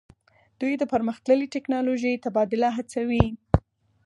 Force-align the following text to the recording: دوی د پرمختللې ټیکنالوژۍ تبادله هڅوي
دوی 0.59 0.73
د 0.77 0.83
پرمختللې 0.93 1.47
ټیکنالوژۍ 1.55 2.13
تبادله 2.25 2.69
هڅوي 2.77 3.25